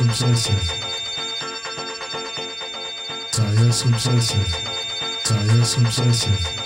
some 0.00 0.14
senses. 0.14 0.72
Tire 3.32 3.70
some 3.70 3.98
senses. 3.98 4.56
Tire 5.24 5.64
some 5.64 5.90
senses. 5.90 6.59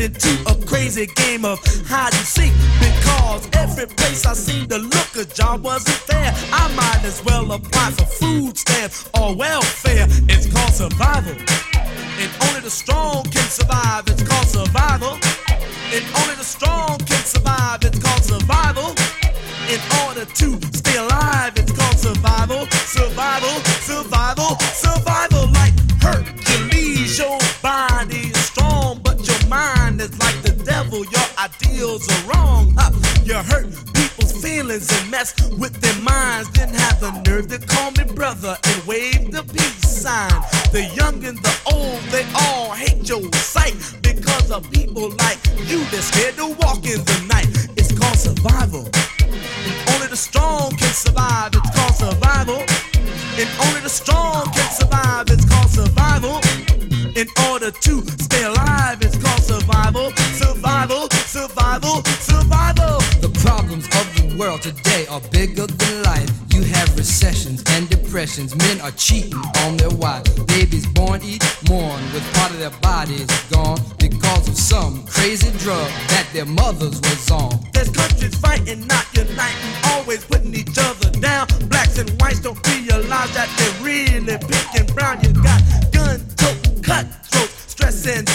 Into 0.00 0.32
a 0.46 0.54
crazy 0.64 1.04
game 1.14 1.44
of 1.44 1.58
hide 1.86 2.14
and 2.14 2.26
seek. 2.26 2.54
Because 2.80 3.46
every 3.52 3.86
place 3.86 4.24
I 4.24 4.32
seem 4.32 4.66
to 4.68 4.78
look, 4.78 5.14
a 5.14 5.26
job 5.26 5.62
wasn't 5.62 6.06
there. 6.06 6.32
I 6.50 6.72
might 6.74 7.04
as 7.04 7.22
well 7.22 7.52
apply 7.52 7.90
for 7.90 8.06
food 8.06 8.56
stamps 8.56 9.10
or 9.20 9.36
welfare. 9.36 10.06
It's 10.26 10.46
called 10.50 10.72
survival. 10.72 11.36
And 12.16 12.30
only 12.48 12.60
the 12.60 12.70
strong 12.70 13.24
can 13.24 13.44
survive. 13.44 14.04
It's 14.06 14.22
called 14.26 14.46
survival. 14.46 15.18
And 15.92 16.04
only 16.22 16.34
the 16.34 16.48
strong 16.48 16.96
can 17.00 17.22
survive. 17.22 17.84
It's 17.84 17.98
called 17.98 18.24
survival. 18.24 18.94
In 19.68 19.80
order 20.06 20.24
to 20.24 20.48
stay 20.72 20.96
alive, 20.96 21.52
it's 21.56 21.72
called 21.72 21.98
survival, 21.98 22.66
survival, 22.88 23.60
survival, 23.84 24.56
survival. 24.72 25.29
Your 30.92 31.28
ideals 31.38 32.08
are 32.10 32.32
wrong. 32.32 32.74
Huh? 32.76 32.90
You 33.22 33.34
hurt 33.34 33.66
people's 33.94 34.32
feelings 34.42 34.90
and 34.90 35.08
mess 35.08 35.32
with 35.56 35.80
their 35.80 35.94
minds. 36.02 36.50
Then 36.50 36.68
have 36.70 36.98
the 36.98 37.12
nerve 37.22 37.46
to 37.48 37.58
call 37.64 37.92
me 37.92 38.02
brother 38.12 38.58
and 38.64 38.82
wave 38.86 39.30
the 39.30 39.44
peace 39.44 39.88
sign. 39.88 40.32
The 40.72 40.90
young 40.96 41.24
and 41.24 41.38
the 41.38 41.54
old, 41.72 42.00
they 42.10 42.26
all 42.34 42.72
hate 42.72 43.08
your 43.08 43.22
sight 43.34 43.76
because 44.02 44.50
of 44.50 44.68
people 44.72 45.10
like 45.10 45.38
you 45.70 45.78
that's 45.92 46.06
scared 46.06 46.34
to 46.36 46.48
walk 46.58 46.84
in 46.84 46.98
the 47.04 47.24
night. 47.28 47.46
It's 47.76 47.96
called 47.96 48.18
survival. 48.18 48.90
Only 49.94 50.08
the 50.08 50.16
strong 50.16 50.70
can 50.72 50.92
survive. 50.92 51.52
It's 51.54 51.70
called 51.70 51.94
survival. 51.94 52.64
And 53.38 53.48
only 53.62 53.80
the 53.80 53.88
strong 53.88 54.44
can 54.50 54.70
survive. 54.72 55.30
It's 55.30 55.48
called 55.48 55.70
survival. 55.70 56.40
In 57.14 57.28
order 57.48 57.70
to 57.70 58.02
stay 58.18 58.42
alive. 58.42 58.79
Survival, 60.80 61.10
survival, 61.10 62.02
survival. 62.24 62.98
The 63.20 63.28
problems 63.44 63.84
of 63.84 64.06
the 64.16 64.34
world 64.38 64.62
today 64.62 65.06
are 65.08 65.20
bigger 65.28 65.66
than 65.66 66.02
life. 66.04 66.30
You 66.54 66.62
have 66.62 66.96
recessions 66.96 67.62
and 67.68 67.86
depressions. 67.90 68.56
Men 68.56 68.80
are 68.80 68.90
cheating 68.92 69.36
on 69.58 69.76
their 69.76 69.90
wives. 69.90 70.30
Babies 70.44 70.86
born 70.86 71.20
each 71.22 71.44
morn 71.68 72.00
with 72.14 72.24
part 72.32 72.52
of 72.52 72.60
their 72.60 72.72
bodies 72.80 73.26
gone 73.50 73.78
because 73.98 74.48
of 74.48 74.56
some 74.56 75.04
crazy 75.04 75.50
drug 75.58 75.86
that 76.08 76.26
their 76.32 76.46
mothers 76.46 76.98
was 77.02 77.30
on. 77.30 77.60
There's 77.74 77.90
countries 77.90 78.34
fighting, 78.36 78.86
not 78.86 79.04
uniting, 79.14 79.74
always 79.84 80.24
putting 80.24 80.54
each 80.54 80.78
other 80.78 81.10
down. 81.20 81.46
Blacks 81.68 81.98
and 81.98 82.08
whites 82.22 82.40
don't 82.40 82.56
realize 82.66 83.34
that 83.34 83.52
they're 83.58 83.84
really 83.84 84.38
pink 84.48 84.74
and 84.78 84.94
brown. 84.94 85.20
You 85.20 85.34
got 85.44 85.60
gun, 85.92 86.24
tote, 86.36 86.82
cutthroat, 86.82 87.50
and. 87.90 88.30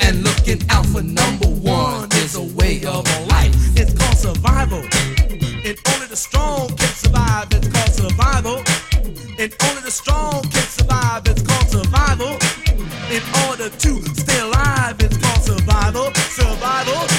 And 0.00 0.22
looking 0.22 0.60
out 0.70 0.86
for 0.86 1.02
number 1.02 1.48
one 1.48 2.08
is 2.22 2.36
a 2.36 2.42
way 2.54 2.84
of 2.84 3.04
life. 3.28 3.52
It's 3.76 3.92
called 3.92 4.16
survival. 4.16 4.82
And 5.66 5.76
only 5.92 6.06
the 6.06 6.16
strong 6.16 6.68
can 6.68 6.94
survive. 6.94 7.48
It's 7.50 7.68
called 7.68 7.92
survival. 7.92 8.58
And 9.38 9.50
only 9.66 9.82
the 9.82 9.90
strong 9.90 10.42
can 10.42 10.66
survive. 10.78 11.26
It's 11.26 11.42
called 11.42 11.68
survival. 11.68 12.38
In 13.10 13.22
order 13.48 13.68
to 13.68 14.02
stay 14.14 14.40
alive, 14.40 14.96
it's 15.00 15.16
called. 15.18 15.34
Survival, 15.44 16.14
survival, 16.14 17.13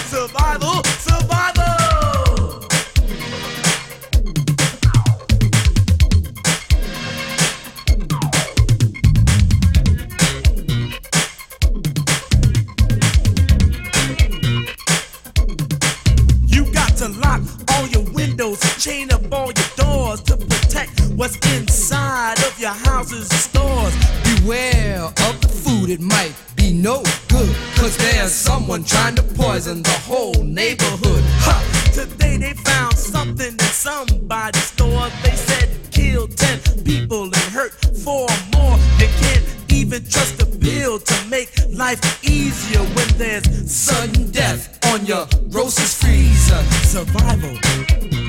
windows, 18.56 18.84
chain 18.84 19.12
up 19.12 19.22
all 19.32 19.52
your 19.52 19.72
doors 19.76 20.22
to 20.22 20.38
protect 20.38 21.02
what's 21.16 21.36
inside 21.56 22.38
of 22.40 22.60
your 22.60 22.72
houses 22.72 23.30
and 23.30 23.40
stores. 23.40 23.94
Beware 24.24 25.04
of 25.04 25.42
the 25.42 25.48
food, 25.48 25.90
it 25.90 26.02
might 26.02 26.34
be 26.56 26.74
no 26.74 27.04
good. 27.28 27.56
Cause 27.76 27.98
there's 27.98 28.32
someone 28.32 28.84
trying 28.84 29.16
to 29.16 29.24
poison 29.24 29.82
the 29.84 29.98
whole 30.08 30.44
neighborhood. 30.44 31.24
Ha! 31.46 31.92
Today 31.94 32.38
they 32.38 32.54
found 32.54 32.96
something 32.96 33.54
in 33.54 33.60
somebody's 33.60 34.64
store. 34.64 35.10
They 35.24 35.36
said 35.36 35.70
killed 35.92 36.38
10 36.38 36.84
people 36.84 37.24
and 37.24 37.36
hurt 37.36 37.74
four 38.04 38.28
more. 38.54 38.78
You 39.00 39.08
can't 39.20 39.46
even 39.70 40.04
trust 40.06 40.42
a 40.42 40.46
bill 40.46 41.00
to 41.00 41.28
make 41.30 41.52
life 41.70 42.02
easier 42.24 42.82
when 42.96 43.08
there's 43.18 43.46
Sudden 43.72 44.32
death 44.32 44.80
on 44.94 45.06
your 45.06 45.28
grocer's 45.50 45.94
freezer. 45.94 46.64
survival. 46.86 48.25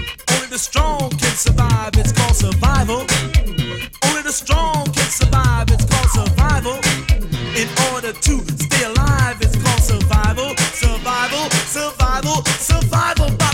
The 0.56 0.60
strong 0.60 1.10
can 1.10 1.36
survive, 1.36 1.90
it's 1.98 2.12
called 2.12 2.34
survival. 2.34 3.04
Only 4.06 4.22
the 4.22 4.32
strong 4.32 4.86
can 4.86 5.10
survive, 5.10 5.68
it's 5.68 5.84
called 5.84 6.08
survival. 6.08 6.78
In 7.54 7.68
order 7.92 8.14
to 8.14 8.40
stay 8.56 8.84
alive, 8.84 9.36
it's 9.42 9.62
called 9.62 9.82
survival. 9.82 10.56
Survival, 10.72 11.50
survival, 11.50 12.42
survival. 12.46 13.45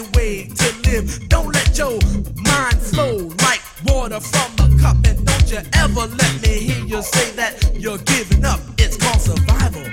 Way 0.00 0.48
to 0.48 0.90
live. 0.90 1.28
Don't 1.28 1.52
let 1.52 1.76
your 1.78 1.98
mind 2.42 2.78
flow 2.80 3.30
like 3.42 3.62
water 3.86 4.20
from 4.20 4.50
a 4.64 4.80
cup. 4.80 4.96
And 5.06 5.24
don't 5.24 5.50
you 5.50 5.60
ever 5.74 6.06
let 6.06 6.42
me 6.42 6.54
hear 6.66 6.84
you 6.84 7.02
say 7.02 7.30
that 7.36 7.72
you're 7.74 7.98
giving 7.98 8.44
up. 8.44 8.60
It's 8.78 8.96
called 8.96 9.20
survival. 9.20 9.84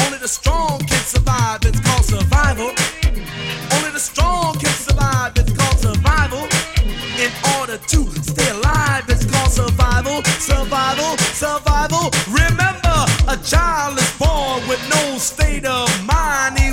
Only 0.00 0.18
the 0.18 0.28
strong 0.28 0.78
can 0.80 1.04
survive. 1.04 1.60
It's 1.64 1.80
called 1.80 2.04
survival. 2.04 2.72
Only 3.74 3.90
the 3.90 4.00
strong 4.00 4.54
can 4.54 4.72
survive. 4.72 5.32
It's 5.36 5.52
called 5.52 5.78
survival. 5.78 6.48
In 7.18 7.30
order 7.58 7.78
to 7.78 8.00
stay 8.22 8.50
alive, 8.50 9.04
it's 9.08 9.24
called 9.24 9.52
survival. 9.52 10.22
Survival, 10.40 11.16
survival. 11.34 12.10
Remember, 12.28 12.98
a 13.28 13.36
child 13.44 13.98
is 13.98 14.12
born 14.18 14.66
with 14.68 14.82
no 14.90 15.18
state 15.18 15.64
of 15.66 15.88
mind. 16.06 16.63